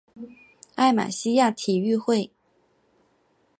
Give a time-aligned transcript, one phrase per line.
[0.73, 2.31] 艾马希亚体育会。